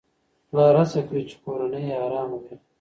[0.49, 2.55] پلار هڅه کوي چې کورنۍ يې آرامه وي.